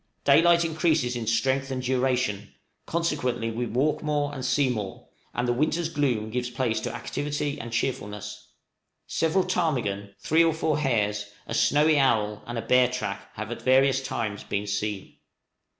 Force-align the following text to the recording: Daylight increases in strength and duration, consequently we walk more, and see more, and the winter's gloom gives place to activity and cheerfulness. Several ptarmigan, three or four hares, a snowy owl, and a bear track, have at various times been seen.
Daylight 0.23 0.65
increases 0.65 1.15
in 1.15 1.27
strength 1.27 1.69
and 1.69 1.83
duration, 1.83 2.55
consequently 2.87 3.51
we 3.51 3.67
walk 3.67 4.01
more, 4.01 4.33
and 4.33 4.43
see 4.43 4.67
more, 4.67 5.07
and 5.35 5.47
the 5.47 5.53
winter's 5.53 5.89
gloom 5.89 6.31
gives 6.31 6.49
place 6.49 6.79
to 6.79 6.91
activity 6.95 7.59
and 7.61 7.71
cheerfulness. 7.71 8.47
Several 9.05 9.43
ptarmigan, 9.43 10.15
three 10.19 10.43
or 10.43 10.55
four 10.55 10.79
hares, 10.79 11.27
a 11.45 11.53
snowy 11.53 11.99
owl, 11.99 12.41
and 12.47 12.57
a 12.57 12.63
bear 12.63 12.87
track, 12.87 13.29
have 13.35 13.51
at 13.51 13.61
various 13.61 14.01
times 14.01 14.43
been 14.43 14.65
seen. 14.65 15.17